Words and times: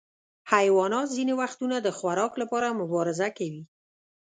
حیوانات 0.53 1.07
ځینې 1.15 1.33
وختونه 1.41 1.75
د 1.81 1.87
خوراک 1.97 2.33
لپاره 2.41 2.77
مبارزه 2.81 3.27
کوي. 3.37 3.63